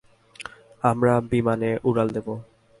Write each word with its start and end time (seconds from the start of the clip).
আমরা 0.83 1.13
বিমানে 1.31 1.71
উড়াল 1.83 2.07
দেবো। 2.15 2.33